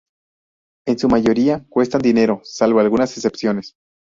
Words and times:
En 0.87 0.97
su 0.97 1.07
mayoría 1.09 1.63
cuestan 1.69 2.01
dinero, 2.01 2.41
salvo 2.43 2.79
algunas 2.79 3.15
excepciones. 3.15 3.75